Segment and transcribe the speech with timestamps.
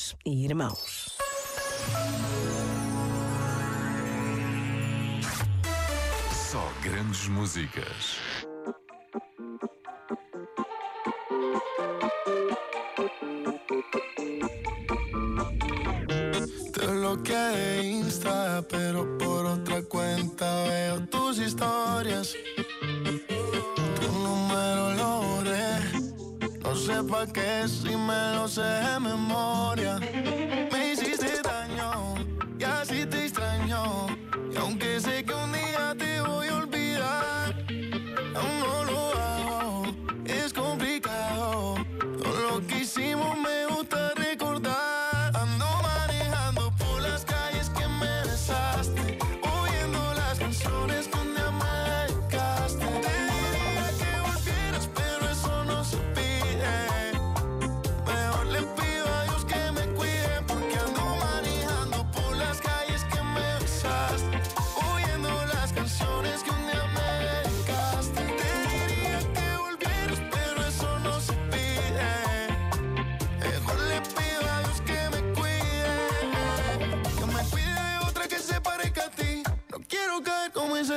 [0.00, 1.16] irmãs e irmãos.
[6.50, 8.16] Só grandes músicas.
[16.72, 22.34] Te bloqueé Insta, pero por otra cuenta veo tus historias.
[26.80, 29.98] sé pa' qué si me lo sé de memoria.
[30.72, 32.14] Me hiciste daño
[32.58, 34.06] y así te extraño.
[34.52, 35.39] Y aunque sé que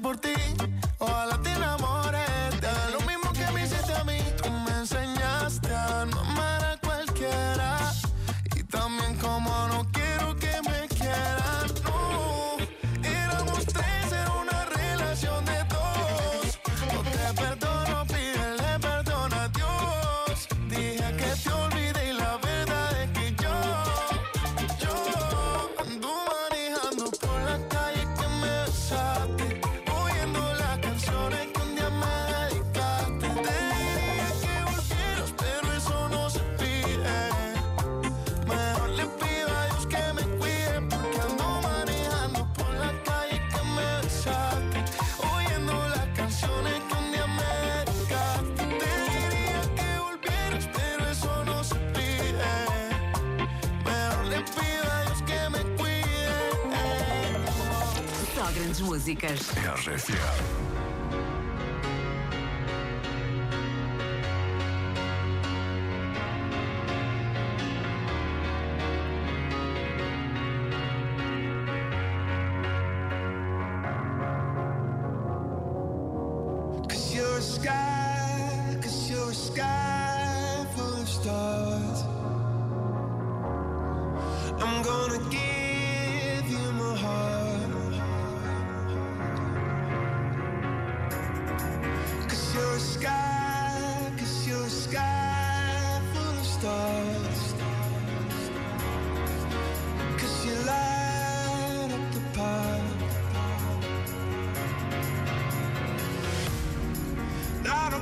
[0.00, 0.47] por ti.
[58.48, 59.40] só grandes músicas.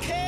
[0.00, 0.27] care.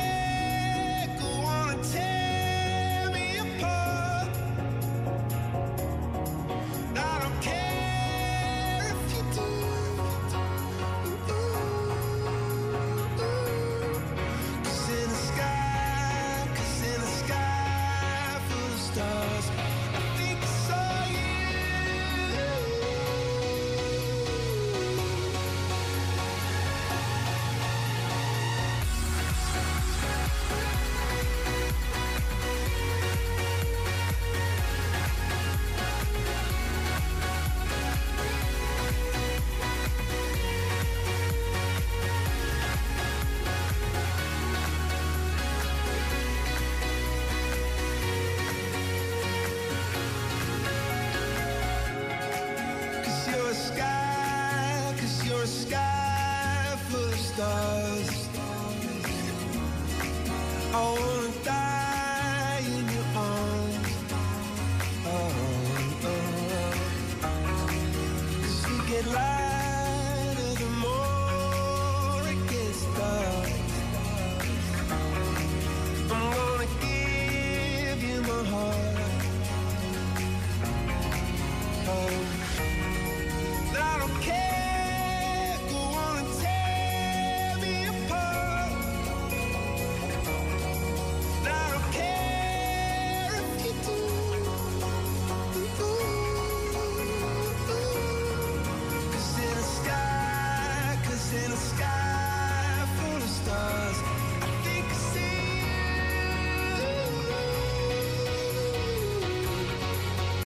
[55.71, 58.27] sky the stars.
[60.73, 61.60] I wanna die.